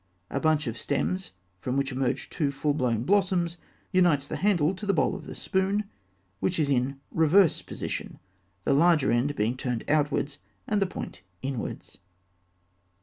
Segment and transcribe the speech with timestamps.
[0.31, 3.57] A bunch of stems, from which emerge two full blown blossoms,
[3.91, 5.83] unites the handle to the bowl of the spoon,
[6.39, 8.17] which is in reverse position,
[8.63, 11.99] the larger end being turned outwards and the point inwards.